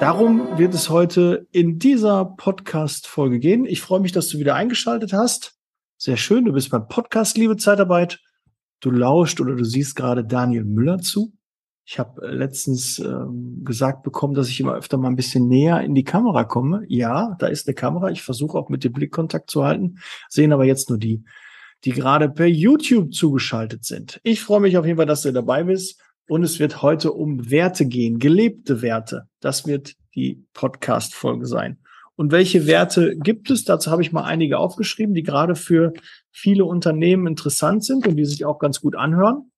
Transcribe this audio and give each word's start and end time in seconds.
Darum 0.00 0.56
wird 0.56 0.74
es 0.74 0.90
heute 0.90 1.48
in 1.50 1.80
dieser 1.80 2.24
Podcast-Folge 2.24 3.40
gehen. 3.40 3.64
Ich 3.64 3.80
freue 3.80 3.98
mich, 3.98 4.12
dass 4.12 4.28
du 4.28 4.38
wieder 4.38 4.54
eingeschaltet 4.54 5.12
hast. 5.12 5.56
Sehr 5.96 6.16
schön. 6.16 6.44
Du 6.44 6.52
bist 6.52 6.70
beim 6.70 6.86
Podcast 6.86 7.36
Liebe 7.36 7.56
Zeitarbeit. 7.56 8.20
Du 8.78 8.92
lauscht 8.92 9.40
oder 9.40 9.56
du 9.56 9.64
siehst 9.64 9.96
gerade 9.96 10.24
Daniel 10.24 10.64
Müller 10.64 10.98
zu. 10.98 11.32
Ich 11.84 11.98
habe 11.98 12.28
letztens 12.28 13.00
ähm, 13.00 13.62
gesagt 13.64 14.04
bekommen, 14.04 14.34
dass 14.34 14.48
ich 14.48 14.60
immer 14.60 14.74
öfter 14.74 14.98
mal 14.98 15.08
ein 15.08 15.16
bisschen 15.16 15.48
näher 15.48 15.80
in 15.80 15.96
die 15.96 16.04
Kamera 16.04 16.44
komme. 16.44 16.84
Ja, 16.86 17.34
da 17.40 17.48
ist 17.48 17.66
eine 17.66 17.74
Kamera. 17.74 18.10
Ich 18.10 18.22
versuche 18.22 18.56
auch 18.56 18.68
mit 18.68 18.84
dem 18.84 18.92
Blickkontakt 18.92 19.50
zu 19.50 19.64
halten, 19.64 19.98
sehen 20.28 20.52
aber 20.52 20.64
jetzt 20.64 20.90
nur 20.90 20.98
die 20.98 21.24
die 21.84 21.92
gerade 21.92 22.28
per 22.28 22.46
YouTube 22.46 23.12
zugeschaltet 23.12 23.84
sind. 23.84 24.20
Ich 24.24 24.42
freue 24.42 24.60
mich 24.60 24.76
auf 24.76 24.84
jeden 24.84 24.96
Fall, 24.96 25.06
dass 25.06 25.22
du 25.22 25.32
dabei 25.32 25.64
bist. 25.64 26.00
Und 26.28 26.42
es 26.42 26.58
wird 26.60 26.82
heute 26.82 27.12
um 27.12 27.50
Werte 27.50 27.86
gehen, 27.86 28.18
gelebte 28.18 28.82
Werte. 28.82 29.28
Das 29.40 29.66
wird 29.66 29.94
die 30.14 30.44
Podcast-Folge 30.52 31.46
sein. 31.46 31.78
Und 32.16 32.32
welche 32.32 32.66
Werte 32.66 33.16
gibt 33.16 33.50
es? 33.50 33.64
Dazu 33.64 33.90
habe 33.90 34.02
ich 34.02 34.12
mal 34.12 34.24
einige 34.24 34.58
aufgeschrieben, 34.58 35.14
die 35.14 35.22
gerade 35.22 35.54
für 35.54 35.94
viele 36.30 36.64
Unternehmen 36.64 37.26
interessant 37.26 37.84
sind 37.84 38.06
und 38.06 38.16
die 38.16 38.24
sich 38.24 38.44
auch 38.44 38.58
ganz 38.58 38.80
gut 38.80 38.96
anhören 38.96 39.50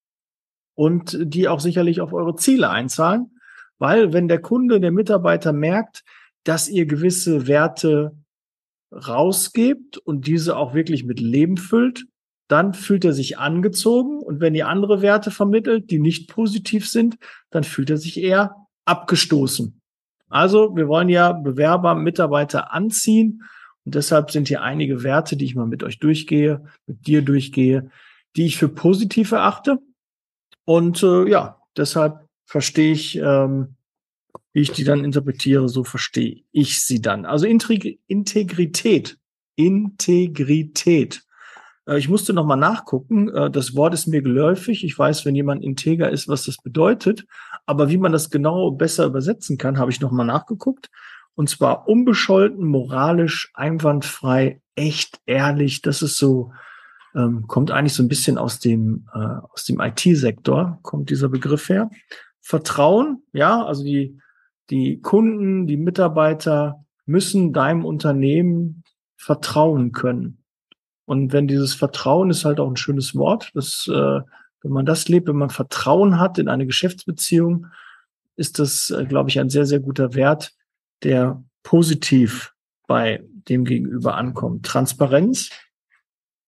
und 0.74 1.18
die 1.20 1.48
auch 1.48 1.60
sicherlich 1.60 2.00
auf 2.00 2.12
eure 2.12 2.36
Ziele 2.36 2.70
einzahlen. 2.70 3.38
Weil 3.78 4.12
wenn 4.12 4.28
der 4.28 4.40
Kunde, 4.40 4.78
der 4.78 4.92
Mitarbeiter 4.92 5.52
merkt, 5.52 6.05
dass 6.44 6.68
ihr 6.68 6.86
gewisse 6.86 7.46
Werte 7.48 8.12
rausgebt 8.92 9.98
und 9.98 10.27
diese 10.27 10.56
auch 10.56 10.74
wirklich 10.74 11.05
mit 11.05 11.18
Leben 11.18 11.56
füllt, 11.56 12.05
dann 12.50 12.74
fühlt 12.74 13.04
er 13.04 13.12
sich 13.12 13.38
angezogen 13.38 14.18
und 14.18 14.40
wenn 14.40 14.56
ihr 14.56 14.66
andere 14.66 15.02
Werte 15.02 15.30
vermittelt, 15.30 15.88
die 15.90 16.00
nicht 16.00 16.28
positiv 16.28 16.88
sind, 16.88 17.16
dann 17.50 17.62
fühlt 17.62 17.90
er 17.90 17.96
sich 17.96 18.20
eher 18.20 18.56
abgestoßen. 18.86 19.80
Also 20.28 20.74
wir 20.74 20.88
wollen 20.88 21.08
ja 21.08 21.32
Bewerber, 21.32 21.94
Mitarbeiter 21.94 22.72
anziehen 22.72 23.44
und 23.84 23.94
deshalb 23.94 24.32
sind 24.32 24.48
hier 24.48 24.62
einige 24.62 25.04
Werte, 25.04 25.36
die 25.36 25.44
ich 25.44 25.54
mal 25.54 25.68
mit 25.68 25.84
euch 25.84 26.00
durchgehe, 26.00 26.64
mit 26.86 27.06
dir 27.06 27.22
durchgehe, 27.22 27.88
die 28.34 28.46
ich 28.46 28.56
für 28.56 28.68
positiv 28.68 29.30
erachte. 29.30 29.78
Und 30.64 31.05
äh, 31.05 31.28
ja, 31.28 31.62
deshalb 31.77 32.27
verstehe 32.46 32.92
ich, 32.92 33.16
ähm, 33.16 33.77
wie 34.52 34.62
ich 34.62 34.72
die 34.72 34.83
dann 34.83 35.05
interpretiere, 35.05 35.68
so 35.68 35.84
verstehe 35.84 36.42
ich 36.50 36.83
sie 36.83 37.00
dann. 37.00 37.27
Also 37.27 37.46
Integrität, 37.46 39.18
Integrität 39.55 41.16
äh, 41.16 41.30
ich 41.96 42.08
musste 42.08 42.33
noch 42.33 42.46
mal 42.46 42.56
nachgucken. 42.56 43.28
Äh, 43.28 43.51
das 43.51 43.74
Wort 43.74 43.95
ist 43.95 44.06
mir 44.06 44.23
geläufig. 44.23 44.84
Ich 44.84 44.98
weiß, 44.98 45.24
wenn 45.24 45.34
jemand 45.34 45.64
integer 45.64 46.11
ist, 46.11 46.28
was 46.28 46.45
das 46.45 46.58
bedeutet. 46.58 47.27
Aber 47.67 47.90
wie 47.90 47.98
man 47.98 48.12
das 48.12 48.30
genau 48.30 48.70
besser 48.70 49.06
übersetzen 49.06 49.58
kann, 49.58 49.78
habe 49.78 49.90
ich 49.90 50.01
noch 50.01 50.12
mal 50.12 50.24
nachgeguckt. 50.24 50.90
Und 51.34 51.48
zwar 51.48 51.89
unbescholten, 51.89 52.67
moralisch, 52.67 53.51
einwandfrei, 53.55 54.61
echt, 54.74 55.20
ehrlich. 55.27 55.80
Das 55.83 56.02
ist 56.02 56.18
so, 56.18 56.52
ähm, 57.14 57.46
kommt 57.46 57.70
eigentlich 57.70 57.95
so 57.95 58.02
ein 58.02 58.08
bisschen 58.08 58.39
aus 58.39 58.58
dem, 58.58 59.08
äh, 59.14 59.39
aus 59.52 59.64
dem 59.64 59.80
IT-Sektor, 59.80 60.78
kommt 60.83 61.11
dieser 61.11 61.28
Begriff 61.28 61.68
her. 61.68 61.90
Vertrauen, 62.40 63.22
ja, 63.33 63.64
also 63.64 63.84
die, 63.84 64.18
die 64.70 65.01
Kunden, 65.01 65.67
die 65.67 65.77
Mitarbeiter 65.77 66.84
müssen 67.07 67.52
deinem 67.52 67.84
Unternehmen 67.84 68.84
vertrauen 69.17 69.92
können. 69.92 70.39
Und 71.10 71.32
wenn 71.32 71.48
dieses 71.48 71.74
Vertrauen 71.74 72.30
ist 72.30 72.44
halt 72.44 72.60
auch 72.60 72.70
ein 72.70 72.76
schönes 72.76 73.16
Wort, 73.16 73.50
das, 73.54 73.88
äh, 73.88 74.20
wenn 74.62 74.70
man 74.70 74.86
das 74.86 75.08
lebt, 75.08 75.26
wenn 75.26 75.34
man 75.34 75.50
Vertrauen 75.50 76.20
hat 76.20 76.38
in 76.38 76.46
eine 76.46 76.66
Geschäftsbeziehung, 76.66 77.66
ist 78.36 78.60
das, 78.60 78.90
äh, 78.90 79.06
glaube 79.06 79.28
ich, 79.28 79.40
ein 79.40 79.50
sehr, 79.50 79.66
sehr 79.66 79.80
guter 79.80 80.14
Wert, 80.14 80.52
der 81.02 81.42
positiv 81.64 82.54
bei 82.86 83.24
dem 83.48 83.64
Gegenüber 83.64 84.14
ankommt. 84.14 84.64
Transparenz, 84.64 85.50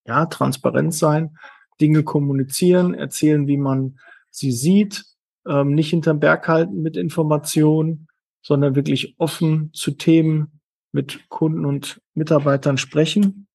ja, 0.07 0.27
transparent 0.27 0.95
sein, 0.95 1.37
Dinge 1.81 2.05
kommunizieren, 2.05 2.95
erzählen, 2.95 3.49
wie 3.49 3.57
man 3.57 3.99
sie 4.31 4.53
sieht, 4.53 5.05
ähm, 5.45 5.75
nicht 5.75 5.91
hinterm 5.91 6.21
Berg 6.21 6.47
halten 6.47 6.83
mit 6.83 6.97
Informationen, 6.97 8.07
sondern 8.43 8.77
wirklich 8.77 9.17
offen 9.19 9.73
zu 9.73 9.91
Themen 9.91 10.61
mit 10.93 11.29
Kunden 11.31 11.65
und 11.65 12.01
Mitarbeitern 12.15 12.79
sprechen 12.79 13.49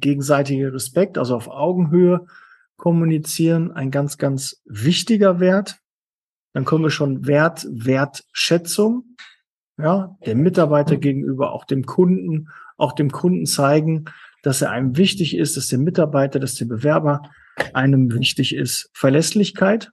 gegenseitige 0.00 0.72
Respekt, 0.72 1.18
also 1.18 1.36
auf 1.36 1.48
Augenhöhe 1.48 2.26
kommunizieren, 2.76 3.72
ein 3.72 3.90
ganz, 3.90 4.18
ganz 4.18 4.62
wichtiger 4.64 5.40
Wert. 5.40 5.78
Dann 6.52 6.64
kommen 6.64 6.84
wir 6.84 6.90
schon 6.90 7.26
Wert, 7.26 7.66
Wertschätzung. 7.70 9.16
Ja, 9.76 10.16
dem 10.24 10.40
Mitarbeiter 10.40 10.96
gegenüber, 10.96 11.52
auch 11.52 11.64
dem 11.64 11.84
Kunden, 11.84 12.48
auch 12.76 12.92
dem 12.92 13.10
Kunden 13.10 13.44
zeigen, 13.44 14.04
dass 14.42 14.62
er 14.62 14.70
einem 14.70 14.96
wichtig 14.96 15.36
ist, 15.36 15.56
dass 15.56 15.66
der 15.66 15.80
Mitarbeiter, 15.80 16.38
dass 16.38 16.54
der 16.54 16.66
Bewerber 16.66 17.22
einem 17.72 18.12
wichtig 18.12 18.54
ist. 18.54 18.88
Verlässlichkeit. 18.92 19.90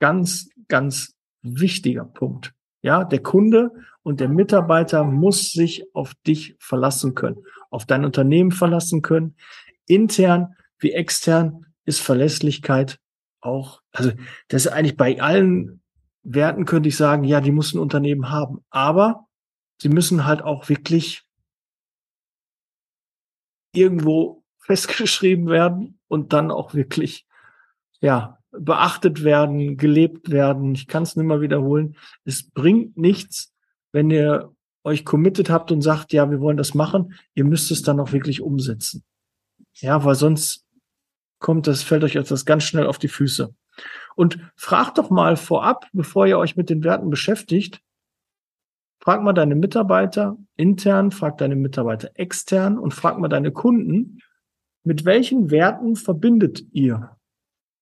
Ganz, 0.00 0.48
ganz 0.68 1.16
wichtiger 1.42 2.04
Punkt. 2.04 2.54
Ja, 2.82 3.04
der 3.04 3.20
Kunde 3.20 3.72
und 4.02 4.20
der 4.20 4.28
Mitarbeiter 4.28 5.02
muss 5.04 5.52
sich 5.52 5.84
auf 5.94 6.14
dich 6.26 6.54
verlassen 6.60 7.14
können, 7.14 7.42
auf 7.70 7.86
dein 7.86 8.04
Unternehmen 8.04 8.52
verlassen 8.52 9.02
können. 9.02 9.36
Intern 9.86 10.54
wie 10.78 10.92
extern 10.92 11.66
ist 11.84 12.00
Verlässlichkeit 12.00 13.00
auch, 13.40 13.82
also 13.92 14.12
das 14.48 14.66
ist 14.66 14.72
eigentlich 14.72 14.96
bei 14.96 15.20
allen 15.20 15.82
Werten 16.22 16.64
könnte 16.64 16.88
ich 16.88 16.96
sagen, 16.96 17.24
ja, 17.24 17.40
die 17.40 17.52
muss 17.52 17.72
ein 17.72 17.78
Unternehmen 17.78 18.30
haben, 18.30 18.64
aber 18.70 19.26
sie 19.80 19.88
müssen 19.88 20.24
halt 20.24 20.42
auch 20.42 20.68
wirklich 20.68 21.24
irgendwo 23.72 24.44
festgeschrieben 24.58 25.48
werden 25.48 25.98
und 26.08 26.32
dann 26.32 26.50
auch 26.50 26.74
wirklich, 26.74 27.26
ja, 28.00 28.38
beachtet 28.50 29.24
werden, 29.24 29.76
gelebt 29.76 30.30
werden. 30.30 30.74
Ich 30.74 30.86
kann 30.86 31.02
es 31.02 31.16
nicht 31.16 31.26
mal 31.26 31.40
wiederholen. 31.40 31.96
Es 32.24 32.50
bringt 32.50 32.96
nichts, 32.96 33.54
wenn 33.92 34.10
ihr 34.10 34.54
euch 34.84 35.04
committed 35.04 35.50
habt 35.50 35.70
und 35.72 35.82
sagt, 35.82 36.12
ja, 36.12 36.30
wir 36.30 36.40
wollen 36.40 36.56
das 36.56 36.74
machen. 36.74 37.14
Ihr 37.34 37.44
müsst 37.44 37.70
es 37.70 37.82
dann 37.82 38.00
auch 38.00 38.12
wirklich 38.12 38.40
umsetzen. 38.40 39.04
Ja, 39.74 40.04
weil 40.04 40.14
sonst 40.14 40.66
kommt 41.38 41.66
das, 41.66 41.82
fällt 41.82 42.04
euch 42.04 42.14
das 42.14 42.44
ganz 42.44 42.64
schnell 42.64 42.86
auf 42.86 42.98
die 42.98 43.08
Füße. 43.08 43.54
Und 44.16 44.38
fragt 44.56 44.98
doch 44.98 45.10
mal 45.10 45.36
vorab, 45.36 45.86
bevor 45.92 46.26
ihr 46.26 46.38
euch 46.38 46.56
mit 46.56 46.70
den 46.70 46.82
Werten 46.82 47.10
beschäftigt, 47.10 47.80
frag 49.00 49.22
mal 49.22 49.32
deine 49.32 49.54
Mitarbeiter 49.54 50.36
intern, 50.56 51.12
frag 51.12 51.38
deine 51.38 51.54
Mitarbeiter 51.54 52.10
extern 52.14 52.78
und 52.78 52.92
frag 52.92 53.18
mal 53.18 53.28
deine 53.28 53.52
Kunden, 53.52 54.18
mit 54.82 55.04
welchen 55.04 55.50
Werten 55.50 55.96
verbindet 55.96 56.64
ihr 56.72 57.16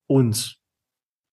uns. 0.07 0.57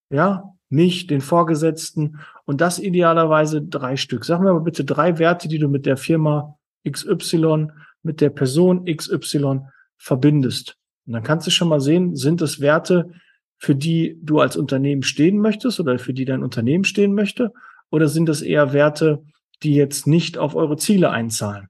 Ja, 0.09 0.52
mich, 0.73 1.07
den 1.07 1.21
Vorgesetzten 1.21 2.19
und 2.45 2.59
das 2.59 2.79
idealerweise 2.79 3.61
drei 3.61 3.95
Stück. 3.95 4.25
Sag 4.25 4.41
mir 4.41 4.49
aber 4.49 4.61
bitte 4.61 4.83
drei 4.83 5.19
Werte, 5.19 5.47
die 5.47 5.59
du 5.59 5.69
mit 5.69 5.85
der 5.85 5.97
Firma 5.97 6.57
XY, 6.89 7.67
mit 8.01 8.19
der 8.19 8.29
Person 8.29 8.85
XY 8.85 9.61
verbindest. 9.97 10.77
Und 11.05 11.13
dann 11.13 11.23
kannst 11.23 11.47
du 11.47 11.51
schon 11.51 11.69
mal 11.69 11.79
sehen, 11.79 12.15
sind 12.15 12.41
es 12.41 12.59
Werte, 12.59 13.11
für 13.57 13.75
die 13.75 14.19
du 14.21 14.39
als 14.39 14.57
Unternehmen 14.57 15.03
stehen 15.03 15.39
möchtest 15.39 15.79
oder 15.79 15.97
für 15.99 16.13
die 16.13 16.25
dein 16.25 16.43
Unternehmen 16.43 16.83
stehen 16.83 17.13
möchte? 17.13 17.53
Oder 17.89 18.07
sind 18.07 18.27
es 18.27 18.41
eher 18.41 18.73
Werte, 18.73 19.23
die 19.61 19.75
jetzt 19.75 20.07
nicht 20.07 20.37
auf 20.37 20.55
eure 20.55 20.77
Ziele 20.77 21.11
einzahlen? 21.11 21.67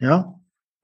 Ja. 0.00 0.40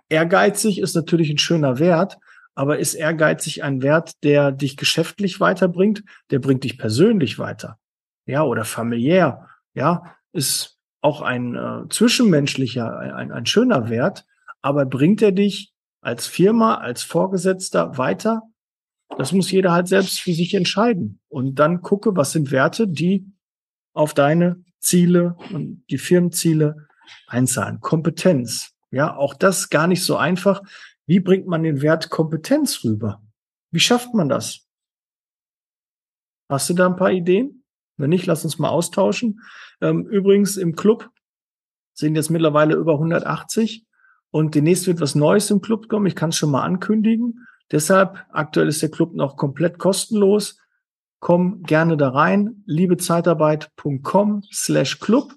Ehrgeizig 0.08 0.80
ist 0.80 0.94
natürlich 0.94 1.30
ein 1.30 1.38
schöner 1.38 1.78
Wert, 1.78 2.18
aber 2.54 2.78
ist 2.78 2.94
ehrgeizig 2.94 3.62
ein 3.62 3.82
Wert, 3.82 4.22
der 4.22 4.52
dich 4.52 4.76
geschäftlich 4.76 5.40
weiterbringt? 5.40 6.02
Der 6.30 6.38
bringt 6.38 6.64
dich 6.64 6.78
persönlich 6.78 7.38
weiter. 7.38 7.78
Ja, 8.26 8.42
oder 8.42 8.64
familiär. 8.64 9.48
Ja, 9.74 10.16
ist 10.32 10.78
auch 11.00 11.22
ein 11.22 11.54
äh, 11.54 11.88
zwischenmenschlicher, 11.88 12.98
ein, 12.98 13.32
ein 13.32 13.46
schöner 13.46 13.88
Wert, 13.88 14.26
aber 14.62 14.84
bringt 14.84 15.22
er 15.22 15.32
dich 15.32 15.72
als 16.00 16.26
Firma, 16.26 16.76
als 16.76 17.02
Vorgesetzter 17.02 17.96
weiter? 17.98 18.42
Das 19.16 19.32
muss 19.32 19.50
jeder 19.50 19.72
halt 19.72 19.88
selbst 19.88 20.20
für 20.20 20.32
sich 20.32 20.54
entscheiden. 20.54 21.20
Und 21.28 21.56
dann 21.56 21.82
gucke, 21.82 22.16
was 22.16 22.32
sind 22.32 22.50
Werte, 22.50 22.86
die 22.86 23.26
auf 23.92 24.14
deine 24.14 24.62
Ziele 24.78 25.36
und 25.52 25.84
die 25.90 25.98
Firmenziele 25.98 26.88
einzahlen. 27.26 27.80
Kompetenz. 27.80 28.72
Ja, 28.90 29.14
auch 29.14 29.34
das 29.34 29.68
gar 29.68 29.86
nicht 29.86 30.04
so 30.04 30.16
einfach. 30.16 30.62
Wie 31.10 31.18
bringt 31.18 31.48
man 31.48 31.64
den 31.64 31.82
Wert 31.82 32.08
Kompetenz 32.08 32.84
rüber? 32.84 33.20
Wie 33.72 33.80
schafft 33.80 34.14
man 34.14 34.28
das? 34.28 34.68
Hast 36.48 36.70
du 36.70 36.74
da 36.74 36.86
ein 36.86 36.94
paar 36.94 37.10
Ideen? 37.10 37.64
Wenn 37.96 38.10
nicht, 38.10 38.26
lass 38.26 38.44
uns 38.44 38.60
mal 38.60 38.68
austauschen. 38.68 39.40
Ähm, 39.80 40.06
übrigens 40.06 40.56
im 40.56 40.76
Club 40.76 41.10
sind 41.94 42.14
jetzt 42.14 42.30
mittlerweile 42.30 42.76
über 42.76 42.92
180 42.92 43.84
und 44.30 44.54
demnächst 44.54 44.86
wird 44.86 45.00
was 45.00 45.16
Neues 45.16 45.50
im 45.50 45.60
Club 45.60 45.88
kommen. 45.88 46.06
Ich 46.06 46.14
kann 46.14 46.30
es 46.30 46.36
schon 46.36 46.52
mal 46.52 46.62
ankündigen. 46.62 47.44
Deshalb, 47.72 48.24
aktuell 48.30 48.68
ist 48.68 48.80
der 48.80 48.92
Club 48.92 49.12
noch 49.12 49.36
komplett 49.36 49.80
kostenlos. 49.80 50.60
Komm 51.18 51.64
gerne 51.64 51.96
da 51.96 52.10
rein. 52.10 52.62
liebezeitarbeit.com 52.66 54.44
slash 54.52 55.00
Club. 55.00 55.34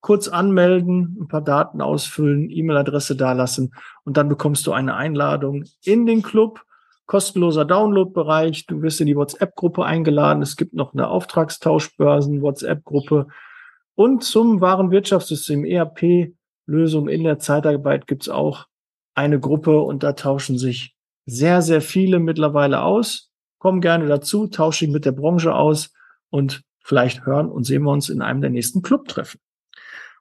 Kurz 0.00 0.28
anmelden, 0.28 1.16
ein 1.20 1.28
paar 1.28 1.42
Daten 1.42 1.80
ausfüllen, 1.80 2.50
E-Mail-Adresse 2.50 3.16
dalassen 3.16 3.74
und 4.04 4.16
dann 4.16 4.28
bekommst 4.28 4.66
du 4.66 4.72
eine 4.72 4.94
Einladung 4.94 5.64
in 5.82 6.06
den 6.06 6.22
Club. 6.22 6.62
Kostenloser 7.06 7.64
Download-Bereich. 7.64 8.66
Du 8.66 8.82
wirst 8.82 9.00
in 9.00 9.06
die 9.06 9.16
WhatsApp-Gruppe 9.16 9.84
eingeladen. 9.84 10.42
Es 10.42 10.56
gibt 10.56 10.74
noch 10.74 10.92
eine 10.92 11.08
Auftragstauschbörsen-WhatsApp-Gruppe. 11.08 13.28
Und 13.94 14.24
zum 14.24 14.60
wahren 14.60 14.90
Wirtschaftssystem 14.90 15.64
ERP-Lösung 15.64 17.08
in 17.08 17.24
der 17.24 17.38
Zeitarbeit 17.38 18.06
gibt's 18.06 18.28
auch 18.28 18.66
eine 19.14 19.40
Gruppe 19.40 19.80
und 19.80 20.02
da 20.02 20.12
tauschen 20.12 20.58
sich 20.58 20.94
sehr, 21.24 21.62
sehr 21.62 21.80
viele 21.80 22.18
mittlerweile 22.18 22.82
aus. 22.82 23.30
Komm 23.58 23.80
gerne 23.80 24.06
dazu, 24.06 24.48
tausche 24.48 24.84
dich 24.84 24.92
mit 24.92 25.06
der 25.06 25.12
Branche 25.12 25.54
aus 25.54 25.94
und 26.28 26.62
vielleicht 26.84 27.24
hören 27.24 27.48
und 27.48 27.64
sehen 27.64 27.82
wir 27.82 27.90
uns 27.90 28.10
in 28.10 28.20
einem 28.20 28.42
der 28.42 28.50
nächsten 28.50 28.82
Clubtreffen. 28.82 29.40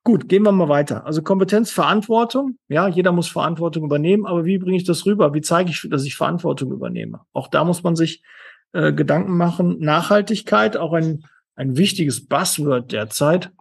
Gut, 0.06 0.30
gehen 0.30 0.44
wir 0.44 0.52
mal 0.54 0.70
weiter. 0.70 1.06
Also 1.06 1.22
Kompetenz, 1.22 1.72
Verantwortung. 1.72 2.58
Ja, 2.70 2.88
jeder 2.88 3.12
muss 3.12 3.28
Verantwortung 3.28 3.84
übernehmen, 3.84 4.26
aber 4.26 4.46
wie 4.46 4.60
bringe 4.60 4.78
ich 4.78 4.86
das 4.86 5.06
rüber? 5.06 5.34
Wie 5.34 5.42
zeige 5.42 5.72
ich, 5.72 5.88
dass 5.90 6.06
ich 6.06 6.16
Verantwortung 6.16 6.72
übernehme? 6.72 7.22
Auch 7.34 7.48
da 7.48 7.66
muss 7.66 7.82
man 7.82 7.96
sich 7.96 8.24
äh, 8.72 8.94
Gedanken 8.94 9.36
machen. 9.36 9.80
Nachhaltigkeit, 9.80 10.78
auch 10.78 10.94
ein, 10.94 11.26
ein 11.56 11.76
wichtiges 11.76 12.28
Buzzword 12.28 12.92
derzeit 12.92 13.52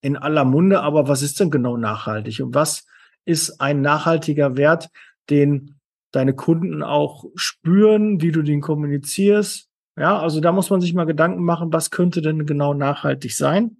in 0.00 0.16
aller 0.16 0.44
Munde. 0.44 0.80
Aber 0.80 1.08
was 1.08 1.22
ist 1.22 1.40
denn 1.40 1.50
genau 1.50 1.76
nachhaltig? 1.76 2.40
Und 2.40 2.54
was 2.54 2.86
ist 3.24 3.60
ein 3.60 3.80
nachhaltiger 3.80 4.56
Wert, 4.56 4.90
den 5.28 5.74
deine 6.12 6.34
Kunden 6.34 6.84
auch 6.84 7.24
spüren, 7.34 8.20
wie 8.20 8.30
du 8.30 8.42
den 8.42 8.60
kommunizierst. 8.60 9.68
Ja, 9.96 10.18
also 10.20 10.40
da 10.40 10.52
muss 10.52 10.70
man 10.70 10.80
sich 10.80 10.94
mal 10.94 11.04
Gedanken 11.06 11.42
machen, 11.42 11.72
was 11.72 11.90
könnte 11.90 12.22
denn 12.22 12.46
genau 12.46 12.74
nachhaltig 12.74 13.34
sein? 13.34 13.78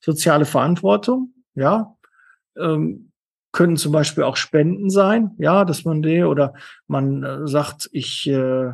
Soziale 0.00 0.44
Verantwortung, 0.46 1.33
ja, 1.54 1.96
ähm, 2.56 3.10
können 3.52 3.76
zum 3.76 3.92
Beispiel 3.92 4.24
auch 4.24 4.36
Spenden 4.36 4.90
sein, 4.90 5.32
ja, 5.38 5.64
dass 5.64 5.84
man 5.84 6.02
die 6.02 6.24
oder 6.24 6.54
man 6.86 7.22
äh, 7.22 7.46
sagt, 7.46 7.88
ich 7.92 8.26
äh, 8.28 8.72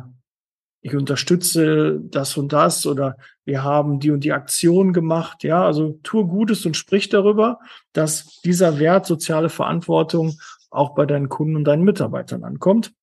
ich 0.81 0.95
unterstütze 0.95 1.99
das 2.01 2.35
und 2.37 2.53
das 2.53 2.87
oder 2.87 3.17
wir 3.45 3.63
haben 3.63 3.99
die 3.99 4.09
und 4.09 4.23
die 4.23 4.33
Aktion 4.33 4.93
gemacht, 4.93 5.43
ja, 5.43 5.63
also 5.63 5.99
tue 6.03 6.25
Gutes 6.25 6.65
und 6.65 6.75
sprich 6.75 7.09
darüber, 7.09 7.59
dass 7.93 8.41
dieser 8.43 8.79
Wert 8.79 9.05
soziale 9.05 9.49
Verantwortung 9.49 10.39
auch 10.71 10.95
bei 10.95 11.05
deinen 11.05 11.29
Kunden 11.29 11.55
und 11.55 11.65
deinen 11.65 11.83
Mitarbeitern 11.83 12.43
ankommt. 12.43 12.93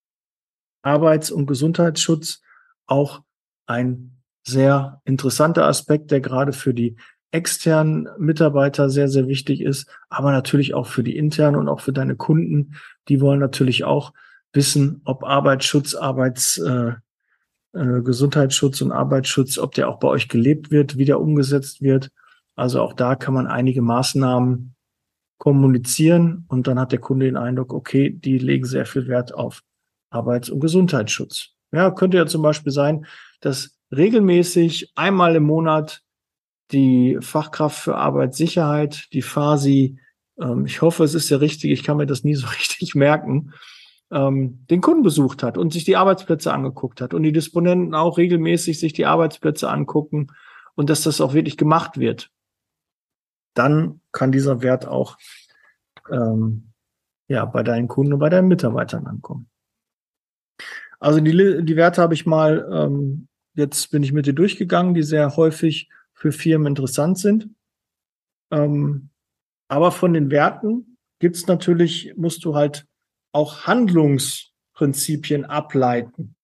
Arbeits- 0.83 1.31
und 1.31 1.47
Gesundheitsschutz 1.47 2.41
auch 2.87 3.23
ein 3.67 4.23
sehr 4.45 5.01
interessanter 5.05 5.67
Aspekt, 5.67 6.11
der 6.11 6.21
gerade 6.21 6.53
für 6.53 6.75
die 6.75 6.97
externen 7.31 8.09
Mitarbeiter 8.19 8.89
sehr, 8.91 9.09
sehr 9.09 9.29
wichtig 9.29 9.61
ist, 9.61 9.89
aber 10.09 10.33
natürlich 10.33 10.75
auch 10.75 10.87
für 10.87 11.03
die 11.03 11.17
internen 11.17 11.57
und 11.57 11.69
auch 11.69 11.81
für 11.81 11.93
deine 11.93 12.17
Kunden. 12.17 12.75
Die 13.09 13.21
wollen 13.21 13.41
natürlich 13.41 13.85
auch 13.85 14.13
wissen, 14.53 15.03
ob 15.05 15.25
Arbeitsschutz, 15.25 15.95
Arbeits, 15.95 16.59
äh, 16.59 16.93
äh, 17.75 18.03
Gesundheitsschutz 18.03 18.81
und 18.81 18.93
Arbeitsschutz, 18.93 19.59
ob 19.59 19.75
der 19.75 19.89
auch 19.89 19.99
bei 19.99 20.09
euch 20.09 20.29
gelebt 20.29 20.71
wird, 20.71 20.97
wie 20.97 21.05
der 21.05 21.21
umgesetzt 21.21 21.83
wird. 21.83 22.11
Also 22.57 22.81
auch 22.81 22.95
da 22.95 23.15
kann 23.15 23.35
man 23.35 23.47
einige 23.47 23.83
Maßnahmen 23.83 24.75
kommunizieren 25.39 26.45
und 26.49 26.67
dann 26.67 26.81
hat 26.81 26.93
der 26.93 26.99
Kunde 26.99 27.27
den 27.27 27.37
Eindruck, 27.37 27.73
okay, 27.73 28.11
die 28.11 28.39
legen 28.39 28.65
sehr 28.65 28.87
viel 28.87 29.07
Wert 29.07 29.33
auf 29.33 29.63
Arbeits- 30.11 30.51
und 30.51 30.61
Gesundheitsschutz. 30.61 31.51
Ja, 31.71 31.91
könnte 31.91 32.17
ja 32.17 32.27
zum 32.27 32.43
Beispiel 32.43 32.73
sein, 32.73 33.07
dass 33.41 33.79
regelmäßig 33.95 34.93
einmal 34.97 35.37
im 35.37 35.45
Monat 35.45 36.03
die 36.73 37.19
Fachkraft 37.21 37.79
für 37.81 37.97
Arbeitssicherheit, 37.97 39.09
die 39.13 39.23
FASI, 39.23 39.99
ähm, 40.41 40.67
ich 40.67 40.83
hoffe, 40.83 41.05
es 41.05 41.15
ist 41.15 41.31
der 41.31 41.41
richtige, 41.41 41.73
ich 41.73 41.83
kann 41.83 41.97
mir 41.97 42.07
das 42.07 42.25
nie 42.25 42.35
so 42.35 42.47
richtig 42.59 42.95
merken, 42.95 43.53
ähm, 44.11 44.65
den 44.71 44.81
Kunden 44.81 45.03
besucht 45.03 45.43
hat 45.43 45.59
und 45.59 45.73
sich 45.73 45.85
die 45.85 45.97
Arbeitsplätze 45.97 46.53
angeguckt 46.53 47.01
hat 47.01 47.15
und 47.15 47.23
die 47.23 47.33
Disponenten 47.33 47.95
auch 47.95 48.19
regelmäßig 48.19 48.81
sich 48.81 48.93
die 48.93 49.07
Arbeitsplätze 49.07 49.69
angucken 49.69 50.29
und 50.75 50.91
dass 50.91 51.03
das 51.03 51.21
auch 51.21 51.35
wirklich 51.35 51.57
gemacht 51.57 51.99
wird. 51.99 52.31
Dann 53.55 54.01
kann 54.13 54.33
dieser 54.33 54.63
Wert 54.63 54.87
auch 54.87 55.19
ähm, 56.11 56.73
ja 57.27 57.45
bei 57.45 57.63
deinen 57.63 57.89
Kunden 57.89 58.15
und 58.15 58.19
bei 58.21 58.31
deinen 58.31 58.49
Mitarbeitern 58.49 59.07
ankommen. 59.07 59.49
Also 61.01 61.21
die, 61.21 61.65
die 61.65 61.77
Werte 61.77 62.03
habe 62.03 62.15
ich 62.15 62.27
mal, 62.27 62.69
ähm, 62.73 63.29
jetzt 63.55 63.91
bin 63.91 64.03
ich 64.03 64.13
mit 64.13 64.27
dir 64.27 64.33
durchgegangen, 64.33 64.95
die 64.95 65.03
sehr 65.03 65.37
häufig 65.37 65.91
für 66.19 66.33
Firmen 66.33 66.67
interessant 66.67 67.19
sind. 67.19 67.49
Ähm, 68.51 69.11
aber 69.69 69.93
von 69.93 70.13
den 70.13 70.31
Werten 70.31 70.99
gibt's 71.21 71.47
natürlich, 71.47 72.13
musst 72.17 72.45
du 72.45 72.55
halt 72.55 72.87
auch 73.33 73.67
Handlungsprinzipien 73.67 75.45
ableiten. 75.45 76.35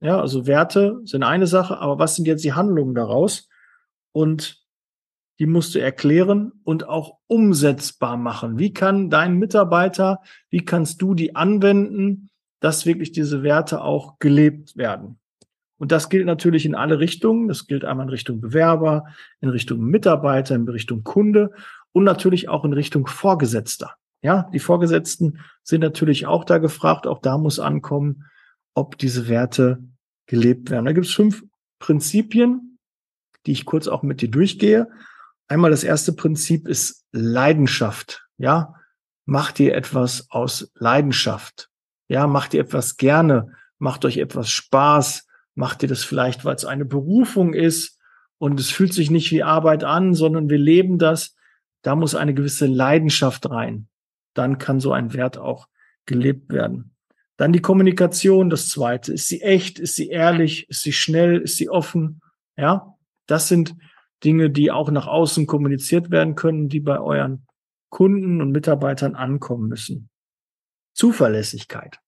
Ja, 0.00 0.20
also 0.20 0.46
Werte 0.46 1.00
sind 1.04 1.24
eine 1.24 1.46
Sache, 1.46 1.78
aber 1.78 1.98
was 1.98 2.16
sind 2.16 2.26
jetzt 2.26 2.44
die 2.44 2.52
Handlungen 2.52 2.94
daraus? 2.94 3.48
Und 4.12 4.64
die 5.40 5.46
musst 5.46 5.74
du 5.74 5.80
erklären 5.80 6.52
und 6.64 6.88
auch 6.88 7.18
umsetzbar 7.26 8.16
machen. 8.16 8.58
Wie 8.58 8.72
kann 8.72 9.10
dein 9.10 9.34
Mitarbeiter, 9.34 10.20
wie 10.50 10.64
kannst 10.64 11.02
du 11.02 11.14
die 11.14 11.36
anwenden, 11.36 12.30
dass 12.60 12.86
wirklich 12.86 13.12
diese 13.12 13.42
Werte 13.42 13.82
auch 13.82 14.18
gelebt 14.18 14.76
werden. 14.76 15.20
Und 15.78 15.92
das 15.92 16.08
gilt 16.08 16.26
natürlich 16.26 16.66
in 16.66 16.74
alle 16.74 16.98
Richtungen. 16.98 17.48
Das 17.48 17.66
gilt 17.66 17.84
einmal 17.84 18.06
in 18.06 18.10
Richtung 18.10 18.40
Bewerber, 18.40 19.04
in 19.40 19.48
Richtung 19.48 19.80
Mitarbeiter, 19.80 20.54
in 20.54 20.68
Richtung 20.68 21.04
Kunde 21.04 21.52
und 21.92 22.04
natürlich 22.04 22.48
auch 22.48 22.64
in 22.64 22.72
Richtung 22.72 23.06
Vorgesetzter. 23.06 23.94
Ja, 24.20 24.50
die 24.52 24.58
Vorgesetzten 24.58 25.38
sind 25.62 25.80
natürlich 25.80 26.26
auch 26.26 26.44
da 26.44 26.58
gefragt. 26.58 27.06
Auch 27.06 27.20
da 27.20 27.38
muss 27.38 27.60
ankommen, 27.60 28.24
ob 28.74 28.98
diese 28.98 29.28
Werte 29.28 29.82
gelebt 30.26 30.70
werden. 30.70 30.84
Da 30.84 30.92
gibt 30.92 31.06
es 31.06 31.14
fünf 31.14 31.44
Prinzipien, 31.78 32.78
die 33.46 33.52
ich 33.52 33.64
kurz 33.64 33.86
auch 33.86 34.02
mit 34.02 34.20
dir 34.20 34.30
durchgehe. 34.30 34.88
Einmal 35.46 35.70
das 35.70 35.84
erste 35.84 36.12
Prinzip 36.12 36.66
ist 36.66 37.06
Leidenschaft. 37.12 38.26
Ja, 38.36 38.74
mach 39.24 39.52
dir 39.52 39.74
etwas 39.74 40.26
aus 40.30 40.70
Leidenschaft. 40.74 41.70
Ja, 42.08 42.26
macht 42.26 42.54
ihr 42.54 42.60
etwas 42.60 42.96
gerne, 42.96 43.52
macht 43.78 44.04
euch 44.04 44.16
etwas 44.18 44.50
Spaß, 44.50 45.27
macht 45.58 45.82
ihr 45.82 45.88
das 45.88 46.04
vielleicht, 46.04 46.44
weil 46.44 46.54
es 46.54 46.64
eine 46.64 46.84
Berufung 46.84 47.52
ist 47.52 47.98
und 48.38 48.60
es 48.60 48.70
fühlt 48.70 48.94
sich 48.94 49.10
nicht 49.10 49.32
wie 49.32 49.42
Arbeit 49.42 49.82
an, 49.82 50.14
sondern 50.14 50.48
wir 50.48 50.56
leben 50.56 50.98
das. 50.98 51.34
Da 51.82 51.96
muss 51.96 52.14
eine 52.14 52.32
gewisse 52.32 52.66
Leidenschaft 52.66 53.50
rein. 53.50 53.88
Dann 54.34 54.58
kann 54.58 54.78
so 54.78 54.92
ein 54.92 55.12
Wert 55.14 55.36
auch 55.36 55.66
gelebt 56.06 56.52
werden. 56.52 56.94
Dann 57.36 57.52
die 57.52 57.60
Kommunikation, 57.60 58.50
das 58.50 58.68
zweite. 58.68 59.12
Ist 59.12 59.26
sie 59.26 59.42
echt? 59.42 59.80
Ist 59.80 59.96
sie 59.96 60.08
ehrlich? 60.08 60.68
Ist 60.68 60.84
sie 60.84 60.92
schnell? 60.92 61.38
Ist 61.38 61.56
sie 61.56 61.68
offen? 61.68 62.20
Ja, 62.56 62.94
das 63.26 63.48
sind 63.48 63.74
Dinge, 64.22 64.50
die 64.50 64.70
auch 64.70 64.90
nach 64.92 65.08
außen 65.08 65.46
kommuniziert 65.46 66.12
werden 66.12 66.36
können, 66.36 66.68
die 66.68 66.80
bei 66.80 67.00
euren 67.00 67.46
Kunden 67.90 68.40
und 68.40 68.52
Mitarbeitern 68.52 69.16
ankommen 69.16 69.68
müssen. 69.68 70.08
Zuverlässigkeit. 70.94 71.98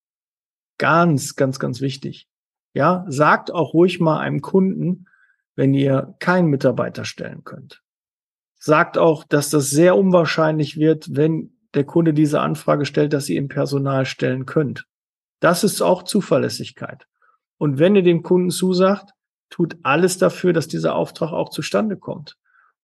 Ganz, 0.78 1.34
ganz, 1.34 1.58
ganz 1.58 1.80
wichtig. 1.80 2.29
Ja, 2.72 3.04
sagt 3.08 3.52
auch 3.52 3.74
ruhig 3.74 4.00
mal 4.00 4.18
einem 4.18 4.40
Kunden, 4.40 5.06
wenn 5.56 5.74
ihr 5.74 6.14
keinen 6.20 6.48
Mitarbeiter 6.48 7.04
stellen 7.04 7.44
könnt. 7.44 7.82
Sagt 8.58 8.98
auch, 8.98 9.24
dass 9.24 9.50
das 9.50 9.70
sehr 9.70 9.96
unwahrscheinlich 9.96 10.76
wird, 10.76 11.16
wenn 11.16 11.52
der 11.74 11.84
Kunde 11.84 12.14
diese 12.14 12.40
Anfrage 12.40 12.84
stellt, 12.84 13.12
dass 13.12 13.28
ihr 13.28 13.38
im 13.38 13.48
Personal 13.48 14.04
stellen 14.06 14.46
könnt. 14.46 14.86
Das 15.40 15.64
ist 15.64 15.80
auch 15.80 16.02
Zuverlässigkeit. 16.02 17.06
Und 17.58 17.78
wenn 17.78 17.96
ihr 17.96 18.02
dem 18.02 18.22
Kunden 18.22 18.50
zusagt, 18.50 19.12
tut 19.48 19.76
alles 19.82 20.18
dafür, 20.18 20.52
dass 20.52 20.68
dieser 20.68 20.94
Auftrag 20.94 21.32
auch 21.32 21.50
zustande 21.50 21.96
kommt. 21.96 22.36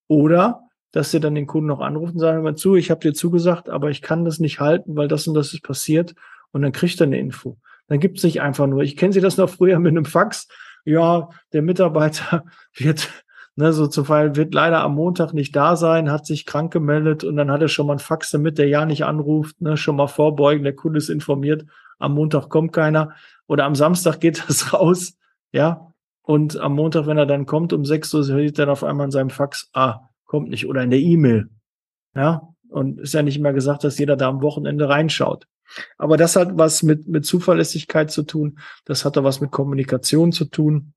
Oder 0.09 0.63
dass 0.93 1.13
ihr 1.13 1.21
dann 1.21 1.35
den 1.35 1.47
Kunden 1.47 1.69
noch 1.69 1.81
anruft 1.81 2.15
und 2.15 2.21
sagt, 2.21 2.35
hör 2.35 2.43
mal 2.43 2.57
zu, 2.57 2.75
ich 2.75 2.91
habe 2.91 3.01
dir 3.01 3.15
zugesagt, 3.15 3.69
aber 3.69 3.91
ich 3.91 4.03
kann 4.03 4.25
das 4.25 4.39
nicht 4.39 4.61
halten, 4.61 4.97
weil 4.97 5.09
das 5.09 5.27
und 5.27 5.35
das 5.35 5.53
ist 5.53 5.63
passiert. 5.63 6.15
Und 6.53 6.63
dann 6.63 6.73
kriegt 6.73 7.01
er 7.01 7.07
eine 7.07 7.19
Info. 7.19 7.59
Dann 7.89 8.01
gibt 8.01 8.19
es 8.19 8.25
nicht 8.25 8.41
einfach 8.41 8.67
nur, 8.67 8.83
ich 8.83 8.97
kenne 8.97 9.13
Sie 9.13 9.21
das 9.21 9.37
noch 9.37 9.49
früher 9.49 9.79
mit 9.79 9.91
einem 9.91 10.05
Fax, 10.05 10.49
ja, 10.85 11.29
der 11.53 11.63
Mitarbeiter 11.63 12.45
wird, 12.75 13.09
ne, 13.57 13.73
so 13.73 13.87
zum 13.87 14.05
Fall 14.05 14.37
wird 14.37 14.55
leider 14.55 14.81
am 14.83 14.95
Montag 14.95 15.35
nicht 15.35 15.55
da 15.55 15.77
sein, 15.77 16.11
hat 16.11 16.27
sich 16.27 16.47
krank 16.47 16.73
gemeldet 16.73 17.25
und 17.25 17.37
dann 17.37 17.51
hat 17.51 17.63
er 17.63 17.69
schon 17.69 17.87
mal 17.87 17.95
ein 17.95 17.99
Fax 17.99 18.31
damit, 18.31 18.59
der 18.59 18.69
ja 18.69 18.87
nicht 18.87 19.05
anruft, 19.05 19.61
ne, 19.61 19.77
schon 19.77 19.97
mal 19.97 20.07
vorbeugen, 20.07 20.65
der 20.65 20.75
Kunde 20.75 20.99
ist 20.99 21.09
informiert, 21.09 21.65
am 21.99 22.15
Montag 22.15 22.49
kommt 22.49 22.73
keiner 22.73 23.15
oder 23.47 23.65
am 23.65 23.75
Samstag 23.75 24.21
geht 24.21 24.45
das 24.49 24.73
raus, 24.73 25.17
ja, 25.53 25.93
und 26.23 26.59
am 26.59 26.75
Montag, 26.75 27.07
wenn 27.07 27.19
er 27.19 27.27
dann 27.27 27.47
kommt, 27.47 27.73
um 27.73 27.85
sechs 27.85 28.13
Uhr, 28.13 28.25
sieht 28.25 28.59
er 28.59 28.69
auf 28.69 28.83
einmal 28.83 29.07
in 29.07 29.13
seinem 29.13 29.31
Fax, 29.31 29.71
ah, 29.75 30.09
kommt 30.25 30.51
nicht, 30.51 30.67
oder 30.67 30.83
in 30.83 30.91
der 30.91 30.99
E-Mail, 30.99 31.49
ja, 32.15 32.49
und 32.69 33.01
ist 33.01 33.15
ja 33.15 33.23
nicht 33.23 33.39
mehr 33.39 33.53
gesagt, 33.53 33.85
dass 33.85 33.99
jeder 33.99 34.17
da 34.17 34.29
am 34.29 34.43
Wochenende 34.43 34.89
reinschaut. 34.89 35.47
Aber 35.99 36.17
das 36.17 36.37
hat 36.37 36.57
was 36.57 36.83
mit, 36.83 37.07
mit 37.09 37.27
Zuverlässigkeit 37.27 38.11
zu 38.11 38.23
tun. 38.23 38.59
Das 38.85 39.05
hat 39.05 39.17
da 39.17 39.25
was 39.25 39.41
mit 39.41 39.51
Kommunikation 39.51 40.33
zu 40.33 40.47
tun. 40.47 40.93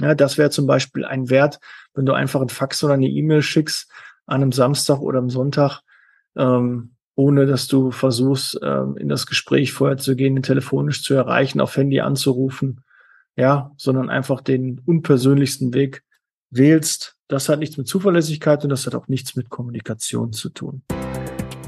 Ja, 0.00 0.14
das 0.14 0.38
wäre 0.38 0.50
zum 0.50 0.66
Beispiel 0.66 1.04
ein 1.04 1.30
Wert, 1.30 1.60
wenn 1.94 2.06
du 2.06 2.12
einfach 2.12 2.40
ein 2.40 2.48
Fax 2.48 2.82
oder 2.82 2.94
eine 2.94 3.08
E-Mail 3.08 3.42
schickst 3.42 3.90
an 4.26 4.42
einem 4.42 4.52
Samstag 4.52 4.98
oder 4.98 5.18
am 5.18 5.30
Sonntag, 5.30 5.82
ähm, 6.36 6.96
ohne 7.14 7.46
dass 7.46 7.68
du 7.68 7.92
versuchst, 7.92 8.58
ähm, 8.62 8.96
in 8.96 9.08
das 9.08 9.26
Gespräch 9.26 9.72
vorher 9.72 9.96
zu 9.96 10.16
gehen, 10.16 10.42
telefonisch 10.42 11.04
zu 11.04 11.14
erreichen, 11.14 11.60
auf 11.60 11.76
Handy 11.76 12.00
anzurufen, 12.00 12.82
ja, 13.36 13.70
sondern 13.76 14.10
einfach 14.10 14.40
den 14.40 14.80
unpersönlichsten 14.84 15.74
Weg 15.74 16.02
wählst. 16.50 17.16
Das 17.28 17.48
hat 17.48 17.60
nichts 17.60 17.76
mit 17.76 17.86
Zuverlässigkeit 17.86 18.64
und 18.64 18.70
das 18.70 18.86
hat 18.86 18.94
auch 18.94 19.08
nichts 19.08 19.36
mit 19.36 19.48
Kommunikation 19.48 20.32
zu 20.32 20.50
tun. 20.50 20.82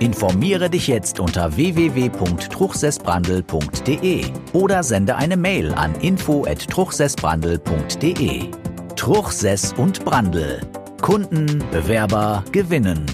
Informiere 0.00 0.68
dich 0.70 0.88
jetzt 0.88 1.20
unter 1.20 1.56
www.truchsessbrandel.de 1.56 4.24
oder 4.54 4.82
sende 4.82 5.16
eine 5.16 5.36
Mail 5.36 5.74
an 5.74 5.94
info@truchsessbrandel.de. 5.96 8.50
Truchsess 8.96 9.74
und 9.74 10.02
Brandel. 10.02 10.62
Kunden, 11.02 11.62
Bewerber 11.70 12.42
gewinnen. 12.50 13.04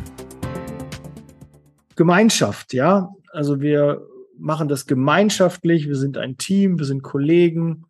Gemeinschaft, 1.96 2.72
ja. 2.72 3.12
Also 3.32 3.60
wir 3.60 4.06
machen 4.38 4.68
das 4.68 4.86
gemeinschaftlich. 4.86 5.88
Wir 5.88 5.96
sind 5.96 6.16
ein 6.16 6.38
Team, 6.38 6.78
wir 6.78 6.86
sind 6.86 7.02
Kollegen. 7.02 7.86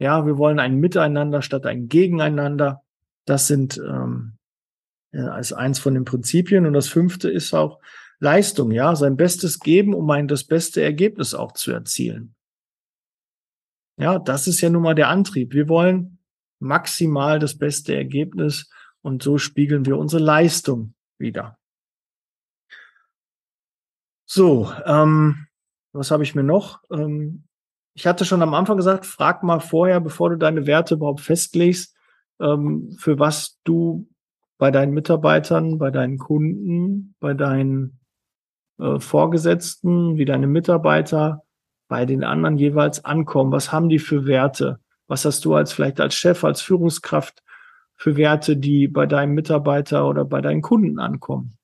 Ja, 0.00 0.26
wir 0.26 0.36
wollen 0.36 0.58
ein 0.58 0.80
Miteinander 0.80 1.42
statt 1.42 1.64
ein 1.64 1.86
Gegeneinander. 1.86 2.82
Das 3.24 3.46
sind 3.46 3.78
ähm, 3.78 4.32
ist 5.12 5.52
eins 5.52 5.78
von 5.78 5.94
den 5.94 6.04
Prinzipien. 6.04 6.66
Und 6.66 6.72
das 6.72 6.88
fünfte 6.88 7.30
ist 7.30 7.54
auch, 7.54 7.78
Leistung, 8.22 8.70
ja, 8.70 8.94
sein 8.94 9.16
Bestes 9.16 9.58
geben, 9.58 9.94
um 9.94 10.08
ein 10.08 10.28
das 10.28 10.44
beste 10.44 10.80
Ergebnis 10.80 11.34
auch 11.34 11.50
zu 11.52 11.72
erzielen. 11.72 12.36
Ja, 13.98 14.20
das 14.20 14.46
ist 14.46 14.60
ja 14.60 14.70
nun 14.70 14.82
mal 14.82 14.94
der 14.94 15.08
Antrieb. 15.08 15.52
Wir 15.52 15.68
wollen 15.68 16.18
maximal 16.60 17.40
das 17.40 17.58
beste 17.58 17.96
Ergebnis 17.96 18.70
und 19.00 19.24
so 19.24 19.38
spiegeln 19.38 19.86
wir 19.86 19.98
unsere 19.98 20.22
Leistung 20.22 20.94
wieder. 21.18 21.58
So, 24.24 24.72
ähm, 24.86 25.48
was 25.92 26.12
habe 26.12 26.22
ich 26.22 26.36
mir 26.36 26.44
noch? 26.44 26.80
Ähm, 26.92 27.48
ich 27.92 28.06
hatte 28.06 28.24
schon 28.24 28.42
am 28.42 28.54
Anfang 28.54 28.76
gesagt, 28.76 29.04
frag 29.04 29.42
mal 29.42 29.58
vorher, 29.58 29.98
bevor 29.98 30.30
du 30.30 30.38
deine 30.38 30.68
Werte 30.68 30.94
überhaupt 30.94 31.22
festlegst, 31.22 31.96
ähm, 32.40 32.96
für 33.00 33.18
was 33.18 33.58
du 33.64 34.08
bei 34.58 34.70
deinen 34.70 34.94
Mitarbeitern, 34.94 35.78
bei 35.78 35.90
deinen 35.90 36.18
Kunden, 36.18 37.16
bei 37.18 37.34
deinen 37.34 37.98
äh, 38.82 39.00
Vorgesetzten, 39.00 40.16
wie 40.18 40.24
deine 40.24 40.46
Mitarbeiter 40.46 41.44
bei 41.88 42.04
den 42.04 42.24
anderen 42.24 42.56
jeweils 42.56 43.04
ankommen? 43.04 43.52
Was 43.52 43.70
haben 43.70 43.88
die 43.88 43.98
für 43.98 44.26
Werte? 44.26 44.80
Was 45.06 45.24
hast 45.24 45.44
du 45.44 45.54
als 45.54 45.72
vielleicht 45.72 46.00
als 46.00 46.14
Chef, 46.14 46.42
als 46.42 46.62
Führungskraft 46.62 47.42
für 47.94 48.16
Werte, 48.16 48.56
die 48.56 48.88
bei 48.88 49.06
deinem 49.06 49.34
Mitarbeiter 49.34 50.08
oder 50.08 50.24
bei 50.24 50.40
deinen 50.40 50.62
Kunden 50.62 50.98
ankommen? 50.98 51.58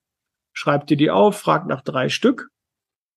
Schreib 0.52 0.87
dir 0.87 0.96
die 0.96 1.10
auf, 1.10 1.38
frag 1.38 1.66
nach 1.66 1.82
drei 1.82 2.08
Stück 2.08 2.50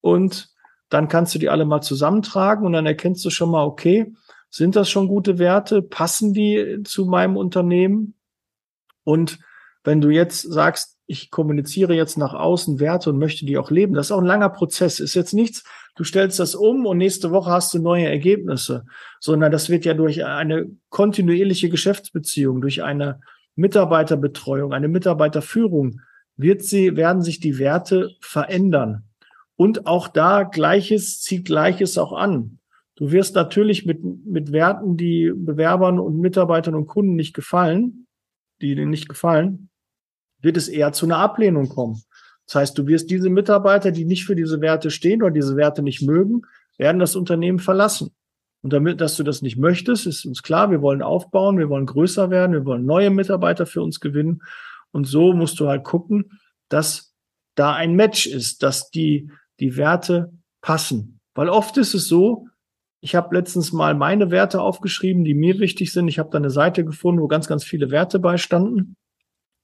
und 0.02 0.50
dann 0.90 1.08
kannst 1.08 1.36
du 1.36 1.40
die 1.40 1.50
alle 1.50 1.66
mal 1.66 1.82
zusammentragen 1.82 2.66
und 2.66 2.74
dann 2.74 2.86
erkennst 2.86 3.24
du 3.24 3.30
schon 3.30 3.52
mal, 3.52 3.66
okay, 3.66 4.14
sind 4.50 4.76
das 4.76 4.90
schon 4.90 5.08
gute 5.08 5.40
Werte? 5.40 5.82
Passen 5.82 6.34
die 6.34 6.82
zu 6.84 7.06
meinem 7.06 7.38
Unternehmen? 7.38 8.16
Und 9.04 9.40
wenn 9.84 10.02
du 10.02 10.10
jetzt 10.10 10.42
sagst, 10.42 10.98
ich 11.12 11.30
kommuniziere 11.30 11.94
jetzt 11.94 12.18
nach 12.18 12.34
außen 12.34 12.80
Werte 12.80 13.10
und 13.10 13.20
möchte 13.20 13.46
die 13.46 13.58
auch 13.58 13.70
leben. 13.70 13.94
Das 13.94 14.08
ist 14.08 14.12
auch 14.14 14.22
ein 14.22 14.26
langer 14.26 14.50
Prozess. 14.50 15.02
Ist 15.02 15.14
jetzt 15.14 15.34
nichts, 15.34 15.66
du 15.98 16.06
stellst 16.06 16.40
das 16.40 16.56
um 16.56 16.86
und 16.86 16.98
nächste 16.98 17.32
Woche 17.32 17.52
hast 17.52 17.74
du 17.74 17.80
neue 17.80 18.06
Ergebnisse, 18.06 18.86
sondern 19.20 19.52
das 19.52 19.70
wird 19.70 19.84
ja 19.84 19.94
durch 19.94 20.24
eine 20.24 20.72
kontinuierliche 20.90 21.70
Geschäftsbeziehung, 21.70 22.62
durch 22.62 22.82
eine 22.82 23.20
Mitarbeiterbetreuung, 23.56 24.72
eine 24.72 24.88
Mitarbeiterführung 24.88 26.00
wird 26.38 26.64
sie, 26.64 26.96
werden 26.96 27.22
sich 27.22 27.42
die 27.42 27.60
Werte 27.60 28.12
verändern. 28.22 29.04
Und 29.58 29.88
auch 29.88 30.08
da 30.08 30.44
Gleiches 30.44 31.22
zieht 31.22 31.46
Gleiches 31.46 31.98
auch 31.98 32.14
an. 32.14 32.60
Du 32.96 33.12
wirst 33.12 33.36
natürlich 33.36 33.86
mit, 33.86 34.02
mit 34.04 34.54
Werten, 34.54 34.96
die 34.96 35.34
Bewerbern 35.36 36.00
und 36.00 36.20
Mitarbeitern 36.20 36.74
und 36.74 36.88
Kunden 36.88 37.16
nicht 37.16 37.34
gefallen, 37.34 38.08
die 38.62 38.76
denen 38.76 38.92
nicht 38.92 39.10
gefallen, 39.10 39.71
wird 40.42 40.58
es 40.58 40.68
eher 40.68 40.92
zu 40.94 41.06
einer 41.06 41.18
Ablehnung 41.18 41.70
kommen. 41.70 42.02
Das 42.46 42.56
heißt, 42.56 42.78
du 42.78 42.88
wirst 42.88 43.10
diese 43.10 43.30
Mitarbeiter, 43.30 43.92
die 43.92 44.06
nicht 44.06 44.26
für 44.26 44.36
diese 44.36 44.62
Werte 44.62 44.92
stehen 44.92 45.22
oder 45.22 45.32
diese 45.32 45.56
Werte 45.56 45.82
nicht 45.82 46.02
mögen, 46.02 46.42
werden 46.78 47.00
das 47.00 47.16
Unternehmen 47.16 47.60
verlassen. 47.60 48.12
Und 48.62 48.74
damit, 48.74 49.02
dass 49.02 49.16
du 49.16 49.24
das 49.24 49.42
nicht 49.42 49.58
möchtest, 49.58 50.06
ist 50.06 50.26
uns 50.26 50.44
klar, 50.44 50.70
wir 50.70 50.82
wollen 50.82 51.02
aufbauen, 51.02 51.58
wir 51.58 51.70
wollen 51.70 51.86
größer 51.86 52.30
werden, 52.30 52.54
wir 52.54 52.66
wollen 52.66 52.86
neue 52.86 53.10
Mitarbeiter 53.10 53.66
für 53.66 53.82
uns 53.82 54.00
gewinnen. 54.00 54.42
Und 54.92 55.06
so 55.06 55.34
musst 55.34 55.60
du 55.60 55.68
halt 55.68 55.84
gucken, 55.84 56.40
dass 56.70 57.16
da 57.56 57.74
ein 57.74 57.96
Match 57.96 58.28
ist, 58.28 58.64
dass 58.64 58.92
die, 58.92 59.32
die 59.60 59.78
Werte 59.78 60.32
passen. 60.62 61.20
Weil 61.34 61.50
oft 61.50 61.78
ist 61.78 61.94
es 61.94 62.08
so, 62.08 62.48
ich 63.00 63.16
habe 63.16 63.36
letztens 63.36 63.72
mal 63.72 63.96
meine 63.96 64.30
Werte 64.30 64.62
aufgeschrieben, 64.62 65.24
die 65.24 65.34
mir 65.34 65.58
wichtig 65.60 65.92
sind. 65.92 66.08
Ich 66.08 66.20
habe 66.20 66.30
da 66.30 66.38
eine 66.38 66.52
Seite 66.52 66.86
gefunden, 66.86 67.22
wo 67.22 67.28
ganz, 67.28 67.48
ganz 67.48 67.64
viele 67.64 67.90
Werte 67.90 68.20
beistanden. 68.20 68.96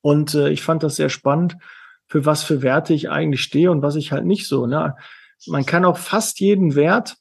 Und 0.07 0.35
äh, 0.35 0.47
ich 0.47 0.61
fand 0.61 0.83
das 0.83 0.95
sehr 0.95 1.09
spannend, 1.09 1.57
für 2.05 2.25
was 2.25 2.41
für 2.41 2.61
Werte 2.61 2.93
ich 2.93 3.09
eigentlich 3.09 3.41
stehe 3.41 3.69
und 3.69 3.81
was 3.81 3.97
ich 3.97 4.13
halt 4.13 4.25
nicht 4.25 4.47
so. 4.47 4.65
Ne? 4.65 4.95
Man 5.47 5.65
kann 5.65 5.83
auch 5.83 5.97
fast 5.97 6.39
jeden 6.39 6.75
Wert, 6.75 7.17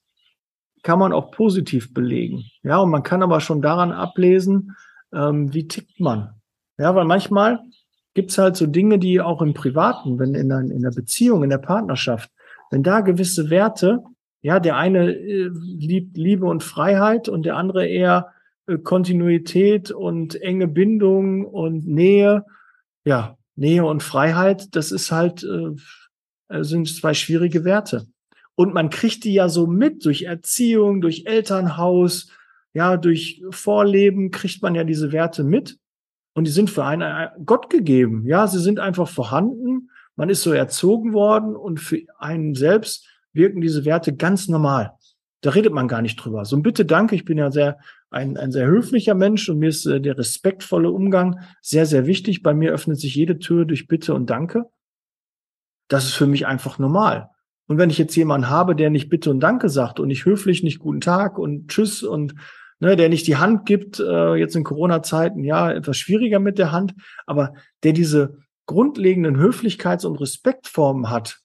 kann 0.85 1.00
man 1.00 1.12
auch 1.12 1.33
positiv 1.33 1.93
belegen. 1.93 2.45
Ja, 2.62 2.78
und 2.78 2.90
man 2.90 3.02
kann 3.02 3.25
aber 3.25 3.40
schon 3.40 3.61
daran 3.61 3.90
ablesen, 3.90 4.76
ähm, 5.12 5.52
wie 5.52 5.66
tickt 5.66 5.99
man. 5.99 6.35
Ja, 6.78 6.95
weil 6.95 7.07
manchmal 7.07 7.59
gibt's 8.14 8.38
halt 8.38 8.55
so 8.55 8.69
Dinge, 8.69 9.00
die 9.00 9.21
auch 9.21 9.43
im 9.43 9.52
Privaten, 9.52 10.21
wenn 10.21 10.37
in 10.37 10.49
der, 10.49 10.61
in 10.61 10.83
der 10.83 10.93
Beziehung, 10.93 11.43
in 11.43 11.50
der 11.50 11.59
Partnerschaft, 11.59 12.31
wenn 12.71 12.85
da 12.85 13.00
gewisse 13.00 13.50
Werte, 13.50 14.05
ja, 14.43 14.61
der 14.61 14.76
eine 14.76 15.11
äh, 15.11 15.50
liebt 15.52 16.16
Liebe 16.16 16.47
und 16.47 16.62
Freiheit 16.62 17.28
und 17.28 17.47
der 17.47 17.57
andere 17.57 17.85
eher 17.85 18.28
äh, 18.69 18.78
Kontinuität 18.78 19.90
und 19.90 20.40
enge 20.40 20.69
Bindung 20.69 21.47
und 21.47 21.88
Nähe 21.88 22.45
ja, 23.07 23.39
Nähe 23.55 23.85
und 23.87 24.03
Freiheit, 24.03 24.75
das 24.77 24.93
ist 24.93 25.11
halt, 25.11 25.45
äh, 25.45 26.63
sind 26.63 26.89
zwei 26.89 27.15
schwierige 27.15 27.65
Werte. 27.65 28.07
Und 28.57 28.75
man 28.75 28.91
kriegt 28.91 29.25
die 29.25 29.33
ja 29.33 29.49
so 29.49 29.67
mit 29.67 30.05
durch 30.05 30.23
Erziehung, 30.23 31.01
durch 31.01 31.25
Elternhaus, 31.27 32.31
ja, 32.75 32.97
durch 32.97 33.43
Vorleben 33.51 34.31
kriegt 34.31 34.61
man 34.63 34.75
ja 34.75 34.85
diese 34.85 35.13
Werte 35.13 35.45
mit. 35.45 35.79
Und 36.35 36.47
die 36.47 36.51
sind 36.51 36.69
für 36.69 36.85
einen 36.85 37.03
äh, 37.03 37.29
Gott 37.45 37.71
gegeben. 37.71 38.27
Ja, 38.27 38.47
sie 38.47 38.61
sind 38.61 38.79
einfach 38.79 39.09
vorhanden. 39.09 39.91
Man 40.17 40.29
ist 40.29 40.43
so 40.43 40.53
erzogen 40.53 41.13
worden 41.15 41.57
und 41.57 41.81
für 41.81 42.03
einen 42.19 42.55
selbst 42.55 43.07
wirken 43.33 43.61
diese 43.61 43.85
Werte 43.85 44.15
ganz 44.15 44.49
normal. 44.49 44.93
Da 45.43 45.51
redet 45.51 45.73
man 45.73 45.89
gar 45.89 46.03
nicht 46.03 46.17
drüber. 46.17 46.45
So 46.45 46.57
ein 46.57 46.63
Bitte, 46.63 46.85
danke. 46.85 47.15
Ich 47.15 47.25
bin 47.25 47.39
ja 47.39 47.51
sehr, 47.51 47.79
ein, 48.11 48.37
ein 48.37 48.53
sehr 48.53 48.67
höflicher 48.67 49.15
Mensch 49.15 49.49
und 49.49 49.59
mir 49.59 49.69
ist 49.69 49.87
äh, 49.87 50.01
der 50.01 50.19
respektvolle 50.19 50.91
Umgang 50.91 51.41
sehr, 51.61 51.87
sehr 51.87 52.07
wichtig. 52.07 52.43
Bei 52.43 52.55
mir 52.55 52.73
öffnet 52.73 52.99
sich 52.99 53.15
jede 53.15 53.39
Tür 53.39 53.65
durch 53.65 53.89
Bitte 53.89 54.15
und 54.15 54.31
Danke. 54.31 54.65
Das 55.89 56.05
ist 56.05 56.15
für 56.15 56.27
mich 56.27 56.47
einfach 56.47 56.79
normal. 56.79 57.31
Und 57.69 57.79
wenn 57.79 57.91
ich 57.91 57.99
jetzt 57.99 58.15
jemanden 58.17 58.49
habe, 58.49 58.77
der 58.77 58.91
nicht 58.91 59.09
Bitte 59.09 59.31
und 59.31 59.41
Danke 59.41 59.69
sagt 59.69 59.99
und 59.99 60.09
nicht 60.09 60.25
höflich, 60.25 60.63
nicht 60.63 60.79
guten 60.79 61.01
Tag 61.01 61.39
und 61.39 61.69
Tschüss 61.69 62.03
und 62.03 62.35
ne, 62.79 62.97
der 62.97 63.09
nicht 63.09 63.27
die 63.27 63.37
Hand 63.37 63.67
gibt, 63.67 63.99
äh, 63.99 64.35
jetzt 64.35 64.55
in 64.55 64.65
Corona-Zeiten, 64.65 65.43
ja, 65.45 65.73
etwas 65.73 65.97
schwieriger 65.97 66.39
mit 66.39 66.59
der 66.59 66.73
Hand, 66.73 66.95
aber 67.27 67.55
der 67.83 67.93
diese 67.93 68.39
grundlegenden 68.67 69.37
Höflichkeits- 69.37 70.07
und 70.07 70.21
Respektformen 70.21 71.11
hat, 71.11 71.41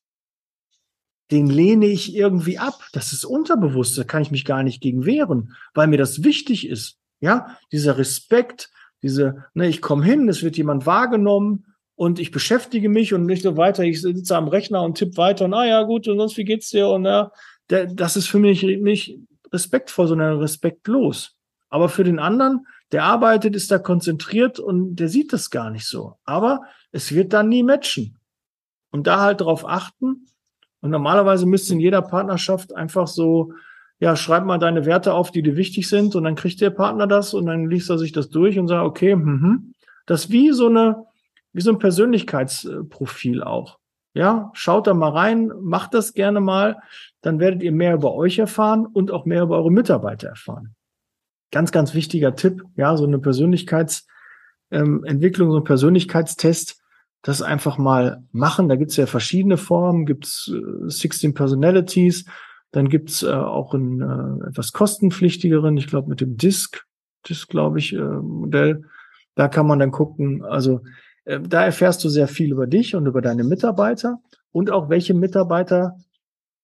den 1.32 1.48
lehne 1.48 1.88
ich 1.88 2.16
irgendwie 2.16 2.60
ab. 2.60 2.80
Das 2.94 3.14
ist 3.14 3.26
unterbewusst, 3.26 3.98
da 3.98 4.04
kann 4.04 4.22
ich 4.22 4.32
mich 4.32 4.46
gar 4.46 4.64
nicht 4.64 4.82
gegen 4.82 5.06
wehren, 5.06 5.56
weil 5.74 5.88
mir 5.88 5.98
das 5.98 6.24
wichtig 6.24 6.68
ist. 6.68 6.98
Ja, 7.22 7.58
dieser 7.72 7.98
Respekt, 7.98 8.70
diese, 9.02 9.46
ne, 9.54 9.68
ich 9.68 9.82
komme 9.82 10.04
hin, 10.04 10.28
es 10.28 10.44
wird 10.44 10.58
jemand 10.58 10.86
wahrgenommen 10.86 11.66
und 11.96 12.20
ich 12.20 12.32
beschäftige 12.32 12.90
mich 12.90 13.14
und 13.14 13.26
nicht 13.26 13.44
so 13.44 13.58
weiter. 13.58 13.84
Ich 13.84 14.02
sitze 14.02 14.36
am 14.36 14.48
Rechner 14.48 14.84
und 14.84 14.98
tippe 14.98 15.18
weiter 15.18 15.46
und 15.46 15.54
ah 15.54 15.66
ja, 15.66 15.84
gut, 15.84 16.08
und 16.08 16.18
sonst 16.18 16.38
wie 16.38 16.46
geht's 16.46 16.70
dir? 16.70 16.90
Und 16.90 17.06
ja, 17.06 17.32
das 17.68 18.18
ist 18.18 18.28
für 18.28 18.40
mich 18.40 18.64
nicht 18.64 19.20
respektvoll, 19.54 20.08
sondern 20.08 20.38
respektlos. 20.40 21.38
Aber 21.70 21.90
für 21.90 22.04
den 22.04 22.20
anderen, 22.20 22.66
der 22.92 23.04
arbeitet, 23.04 23.56
ist 23.56 23.72
da 23.72 23.80
konzentriert 23.80 24.60
und 24.60 24.96
der 24.96 25.08
sieht 25.08 25.32
das 25.32 25.50
gar 25.50 25.70
nicht 25.70 25.86
so. 25.86 26.16
Aber 26.26 26.62
es 26.92 27.14
wird 27.14 27.34
dann 27.34 27.50
nie 27.50 27.64
matchen. 27.64 28.18
Und 28.92 29.08
da 29.08 29.22
halt 29.22 29.40
darauf 29.40 29.66
achten, 29.66 30.26
und 30.82 30.90
normalerweise 30.90 31.46
müsste 31.46 31.74
in 31.74 31.80
jeder 31.80 32.02
Partnerschaft 32.02 32.76
einfach 32.76 33.08
so, 33.08 33.54
ja, 34.00 34.16
schreib 34.16 34.46
mal 34.46 34.58
deine 34.58 34.86
Werte 34.86 35.14
auf, 35.14 35.32
die 35.32 35.44
dir 35.44 35.56
wichtig 35.56 35.88
sind, 35.88 36.16
und 36.16 36.24
dann 36.24 36.36
kriegt 36.36 36.60
der 36.60 36.72
Partner 36.72 37.08
das 37.08 37.34
und 37.34 37.46
dann 37.46 37.70
liest 37.70 37.90
er 37.90 38.00
sich 38.00 38.12
das 38.12 38.30
durch 38.30 38.58
und 38.58 38.68
sagt, 38.68 38.86
okay, 38.86 39.16
mhm. 39.16 39.74
das 40.08 40.26
ist 40.26 40.32
wie 40.32 40.52
so 40.52 40.68
eine, 40.68 41.06
wie 41.54 41.62
so 41.62 41.72
ein 41.72 41.80
Persönlichkeitsprofil 41.80 43.44
auch. 43.44 43.78
Ja, 44.14 44.52
schaut 44.54 44.88
da 44.88 44.94
mal 44.94 45.12
rein, 45.12 45.52
macht 45.62 45.94
das 45.94 46.14
gerne 46.14 46.42
mal, 46.42 46.82
dann 47.22 47.40
werdet 47.40 47.64
ihr 47.64 47.72
mehr 47.72 47.94
über 47.94 48.14
euch 48.14 48.40
erfahren 48.40 48.86
und 48.86 49.12
auch 49.12 49.26
mehr 49.26 49.44
über 49.44 49.58
eure 49.58 49.72
Mitarbeiter 49.72 50.28
erfahren. 50.30 50.76
Ganz, 51.52 51.72
ganz 51.72 51.94
wichtiger 51.94 52.36
Tipp, 52.36 52.64
ja, 52.76 52.98
so 52.98 53.06
eine 53.06 53.20
Persönlichkeitsentwicklung, 53.20 55.48
ähm, 55.48 55.52
so 55.52 55.58
ein 55.58 55.64
Persönlichkeitstest, 55.64 56.81
das 57.22 57.42
einfach 57.42 57.78
mal 57.78 58.24
machen. 58.32 58.70
Da 58.70 58.76
gibt's 58.76 58.98
ja 58.98 59.06
verschiedene 59.06 59.58
Formen, 59.58 60.06
gibt's 60.06 60.52
äh, 60.54 60.90
16 60.90 61.34
Personalities, 61.34 62.26
dann 62.72 62.90
gibt's 62.90 63.24
äh, 63.24 63.32
auch 63.32 63.74
ein 63.74 64.02
äh, 64.02 64.50
etwas 64.50 64.72
kostenpflichtigeren, 64.72 65.78
ich 65.78 65.88
glaube 65.88 66.10
mit 66.10 66.22
dem 66.22 66.38
Disk, 66.38 66.86
Disk 67.28 67.50
glaube 67.50 67.80
ich, 67.80 67.94
äh, 67.94 68.00
Modell. 68.00 68.84
Da 69.36 69.48
kann 69.48 69.68
man 69.68 69.80
dann 69.80 69.92
gucken, 69.92 70.44
also 70.44 70.82
äh, 71.26 71.40
da 71.40 71.64
erfährst 71.64 72.04
du 72.04 72.10
sehr 72.10 72.28
viel 72.28 72.52
über 72.52 72.68
dich 72.68 72.96
und 72.96 73.06
über 73.06 73.22
deine 73.22 73.44
Mitarbeiter 73.44 74.20
und 74.52 74.72
auch 74.72 74.90
welche 74.90 75.14
Mitarbeiter 75.14 75.96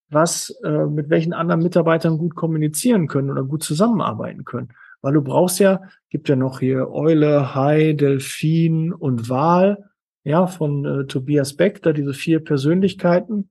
was 0.09 0.57
äh, 0.63 0.85
mit 0.85 1.09
welchen 1.09 1.33
anderen 1.33 1.61
Mitarbeitern 1.61 2.17
gut 2.17 2.35
kommunizieren 2.35 3.07
können 3.07 3.29
oder 3.29 3.43
gut 3.43 3.63
zusammenarbeiten 3.63 4.45
können. 4.45 4.69
Weil 5.01 5.13
du 5.13 5.21
brauchst 5.21 5.59
ja, 5.59 5.81
gibt 6.09 6.29
ja 6.29 6.35
noch 6.35 6.59
hier 6.59 6.89
Eule, 6.89 7.53
Hai, 7.53 7.93
Delfin 7.93 8.93
und 8.93 9.29
Wal 9.29 9.83
ja, 10.27 10.45
von 10.45 10.83
äh, 10.83 11.05
Tobias 11.05 11.55
Beck, 11.55 11.81
da 11.83 11.93
diese 11.93 12.13
vier 12.13 12.43
Persönlichkeiten. 12.43 13.49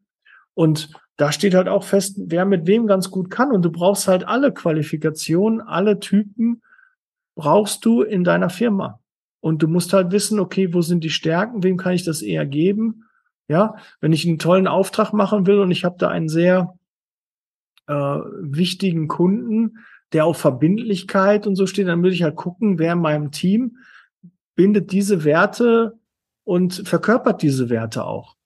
Und 0.53 0.91
da 1.17 1.33
steht 1.33 1.55
halt 1.55 1.69
auch 1.69 1.85
fest, 1.85 2.19
wer 2.27 2.45
mit 2.45 2.67
wem 2.67 2.87
ganz 2.87 3.11
gut 3.11 3.31
kann. 3.31 3.51
Und 3.51 3.63
du 3.63 3.73
brauchst 3.73 4.09
halt 4.09 4.29
alle 4.29 4.53
Qualifikationen, 4.53 5.63
alle 5.63 6.01
Typen 6.01 6.61
brauchst 7.35 7.83
du 7.87 8.03
in 8.03 8.25
deiner 8.25 8.51
Firma. 8.51 9.01
Und 9.41 9.63
du 9.63 9.69
musst 9.69 9.95
halt 9.95 10.13
wissen, 10.13 10.39
okay, 10.39 10.75
wo 10.75 10.83
sind 10.83 11.03
die 11.03 11.11
Stärken, 11.11 11.63
wem 11.63 11.79
kann 11.79 11.95
ich 11.95 12.05
das 12.05 12.21
eher 12.21 12.45
geben? 12.45 13.05
Ja, 13.49 13.77
wenn 14.01 14.13
ich 14.13 14.27
einen 14.27 14.39
tollen 14.39 14.67
Auftrag 14.67 15.15
machen 15.15 15.47
will 15.47 15.61
und 15.61 15.71
ich 15.71 15.83
habe 15.85 15.97
da 15.99 16.09
einen 16.09 16.29
sehr 16.29 16.75
äh, 17.87 17.95
wichtigen 17.95 19.09
Kunden, 19.09 19.79
der 20.13 20.27
auf 20.27 20.37
Verbindlichkeit 20.37 21.47
und 21.47 21.57
so 21.57 21.67
steht, 21.67 21.89
dann 21.89 22.03
würde 22.03 22.15
ich 22.15 22.23
halt 22.23 22.37
gucken, 22.37 22.79
wer 22.79 22.93
in 22.93 23.01
meinem 23.01 23.31
Team 23.31 23.79
bindet 24.57 24.93
diese 24.93 25.25
Werte 25.25 25.99
und 26.47 26.89
verkörpert 26.89 27.43
diese 27.43 27.69
Werte 27.69 28.05
auch. 28.05 28.37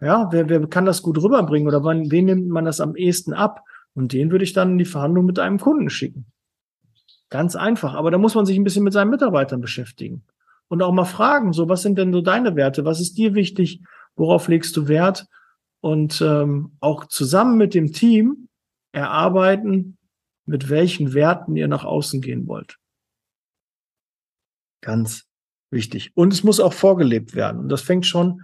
Ja, 0.00 0.28
wer, 0.30 0.48
wer 0.48 0.66
kann 0.68 0.84
das 0.84 1.02
gut 1.02 1.20
rüberbringen 1.20 1.66
oder 1.66 1.82
wann, 1.84 2.10
wen 2.10 2.26
nimmt 2.26 2.48
man 2.48 2.64
das 2.64 2.80
am 2.80 2.96
ehesten 2.96 3.34
ab? 3.34 3.64
Und 3.94 4.12
den 4.12 4.30
würde 4.30 4.44
ich 4.44 4.52
dann 4.52 4.72
in 4.72 4.78
die 4.78 4.84
Verhandlung 4.84 5.26
mit 5.26 5.38
einem 5.38 5.58
Kunden 5.58 5.90
schicken. 5.90 6.26
Ganz 7.30 7.56
einfach. 7.56 7.94
Aber 7.94 8.10
da 8.10 8.18
muss 8.18 8.34
man 8.34 8.46
sich 8.46 8.56
ein 8.56 8.64
bisschen 8.64 8.84
mit 8.84 8.92
seinen 8.92 9.10
Mitarbeitern 9.10 9.60
beschäftigen. 9.60 10.24
Und 10.68 10.82
auch 10.82 10.92
mal 10.92 11.04
fragen, 11.04 11.52
so, 11.52 11.68
was 11.68 11.82
sind 11.82 11.98
denn 11.98 12.12
so 12.12 12.20
deine 12.20 12.56
Werte? 12.56 12.84
Was 12.84 13.00
ist 13.00 13.18
dir 13.18 13.34
wichtig? 13.34 13.82
Worauf 14.14 14.48
legst 14.48 14.76
du 14.76 14.86
Wert? 14.86 15.26
Und 15.80 16.22
ähm, 16.22 16.76
auch 16.80 17.06
zusammen 17.06 17.58
mit 17.58 17.74
dem 17.74 17.92
Team 17.92 18.48
erarbeiten, 18.92 19.98
mit 20.46 20.70
welchen 20.70 21.12
Werten 21.12 21.56
ihr 21.56 21.68
nach 21.68 21.84
außen 21.84 22.20
gehen 22.20 22.46
wollt. 22.46 22.78
Ganz 24.80 25.26
wichtig. 25.72 26.12
Und 26.14 26.32
es 26.32 26.44
muss 26.44 26.60
auch 26.60 26.72
vorgelebt 26.72 27.34
werden. 27.34 27.60
Und 27.60 27.68
das 27.68 27.82
fängt 27.82 28.06
schon 28.06 28.42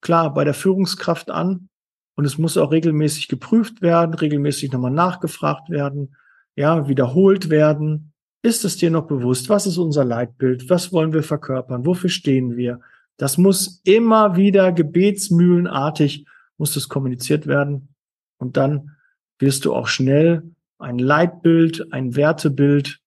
klar 0.00 0.32
bei 0.32 0.44
der 0.44 0.54
Führungskraft 0.54 1.30
an. 1.30 1.68
Und 2.14 2.24
es 2.24 2.38
muss 2.38 2.56
auch 2.56 2.72
regelmäßig 2.72 3.28
geprüft 3.28 3.82
werden, 3.82 4.14
regelmäßig 4.14 4.72
nochmal 4.72 4.90
nachgefragt 4.90 5.68
werden, 5.68 6.16
ja, 6.54 6.88
wiederholt 6.88 7.50
werden. 7.50 8.12
Ist 8.42 8.64
es 8.64 8.76
dir 8.76 8.90
noch 8.90 9.06
bewusst? 9.06 9.48
Was 9.48 9.66
ist 9.66 9.76
unser 9.76 10.04
Leitbild? 10.04 10.70
Was 10.70 10.92
wollen 10.92 11.12
wir 11.12 11.22
verkörpern? 11.22 11.84
Wofür 11.84 12.08
stehen 12.08 12.56
wir? 12.56 12.80
Das 13.18 13.38
muss 13.38 13.80
immer 13.84 14.36
wieder 14.36 14.72
gebetsmühlenartig 14.72 16.26
muss 16.58 16.74
das 16.74 16.88
kommuniziert 16.88 17.46
werden. 17.46 17.94
Und 18.38 18.56
dann 18.56 18.96
wirst 19.38 19.64
du 19.64 19.74
auch 19.74 19.88
schnell 19.88 20.54
ein 20.78 20.98
Leitbild, 20.98 21.92
ein 21.92 22.16
Wertebild 22.16 23.00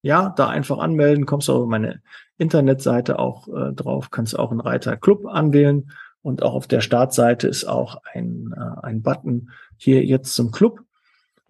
Ja, 0.02 0.34
da 0.36 0.48
einfach 0.48 0.78
anmelden, 0.78 1.26
kommst 1.26 1.48
du 1.48 1.54
auf 1.54 1.66
meine 1.66 2.00
Internetseite 2.38 3.18
auch 3.18 3.48
äh, 3.48 3.72
drauf, 3.72 4.10
kannst 4.10 4.38
auch 4.38 4.50
einen 4.50 4.60
Reiter 4.60 4.96
Club 4.96 5.26
anwählen 5.26 5.90
und 6.22 6.42
auch 6.42 6.54
auf 6.54 6.66
der 6.66 6.80
Startseite 6.80 7.48
ist 7.48 7.64
auch 7.64 8.00
ein, 8.12 8.54
äh, 8.56 8.84
ein 8.84 9.02
Button 9.02 9.50
hier 9.76 10.04
jetzt 10.04 10.34
zum 10.34 10.50
Club. 10.50 10.80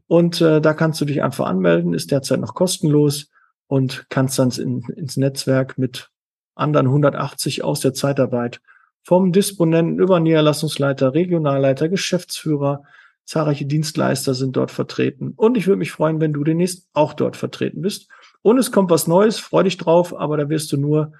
Und 0.06 0.40
äh, 0.40 0.60
da 0.60 0.74
kannst 0.74 1.00
du 1.00 1.04
dich 1.04 1.22
einfach 1.22 1.46
anmelden, 1.46 1.94
ist 1.94 2.12
derzeit 2.12 2.40
noch 2.40 2.54
kostenlos 2.54 3.30
und 3.66 4.06
kannst 4.08 4.38
dann 4.38 4.50
in, 4.50 4.82
ins 4.94 5.16
Netzwerk 5.16 5.78
mit 5.78 6.10
anderen 6.54 6.86
180 6.86 7.64
aus 7.64 7.80
der 7.80 7.94
Zeitarbeit 7.94 8.60
vom 9.06 9.30
Disponenten 9.30 10.00
über 10.00 10.18
Niederlassungsleiter, 10.18 11.14
Regionalleiter, 11.14 11.88
Geschäftsführer. 11.88 12.82
Zahlreiche 13.24 13.64
Dienstleister 13.64 14.34
sind 14.34 14.56
dort 14.56 14.72
vertreten. 14.72 15.32
Und 15.36 15.56
ich 15.56 15.68
würde 15.68 15.78
mich 15.78 15.92
freuen, 15.92 16.20
wenn 16.20 16.32
du 16.32 16.42
demnächst 16.42 16.88
auch 16.92 17.12
dort 17.12 17.36
vertreten 17.36 17.82
bist. 17.82 18.08
Und 18.42 18.58
es 18.58 18.72
kommt 18.72 18.90
was 18.90 19.06
Neues, 19.06 19.38
freu 19.38 19.62
dich 19.62 19.76
drauf, 19.76 20.18
aber 20.18 20.36
da 20.36 20.48
wirst 20.48 20.72
du 20.72 20.76
nur 20.76 21.12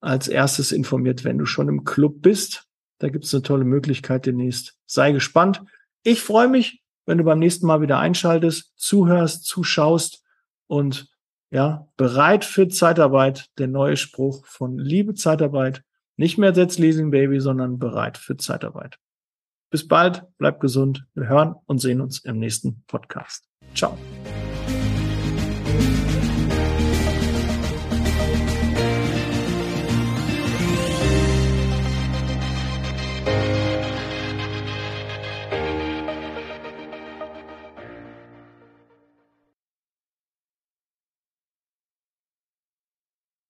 als 0.00 0.26
erstes 0.26 0.72
informiert, 0.72 1.22
wenn 1.22 1.38
du 1.38 1.46
schon 1.46 1.68
im 1.68 1.84
Club 1.84 2.20
bist. 2.20 2.66
Da 2.98 3.08
gibt 3.10 3.24
es 3.24 3.32
eine 3.32 3.44
tolle 3.44 3.64
Möglichkeit 3.64 4.26
demnächst. 4.26 4.76
Sei 4.86 5.12
gespannt. 5.12 5.62
Ich 6.02 6.22
freue 6.22 6.48
mich, 6.48 6.82
wenn 7.06 7.18
du 7.18 7.22
beim 7.22 7.38
nächsten 7.38 7.64
Mal 7.64 7.80
wieder 7.80 8.00
einschaltest, 8.00 8.72
zuhörst, 8.74 9.44
zuschaust 9.44 10.24
und 10.66 11.08
ja, 11.52 11.86
bereit 11.96 12.44
für 12.44 12.66
Zeitarbeit, 12.66 13.50
der 13.58 13.68
neue 13.68 13.96
Spruch 13.96 14.44
von 14.46 14.78
Liebe 14.78 15.14
Zeitarbeit 15.14 15.84
nicht 16.20 16.36
mehr 16.36 16.54
Setz 16.54 16.76
Leasing 16.76 17.10
Baby, 17.10 17.40
sondern 17.40 17.78
bereit 17.78 18.18
für 18.18 18.36
Zeitarbeit. 18.36 18.98
Bis 19.70 19.88
bald, 19.88 20.22
bleib 20.36 20.60
gesund. 20.60 21.06
Wir 21.14 21.28
hören 21.28 21.54
und 21.64 21.80
sehen 21.80 22.02
uns 22.02 22.22
im 22.24 22.38
nächsten 22.38 22.84
Podcast. 22.86 23.48
Ciao. 23.74 23.96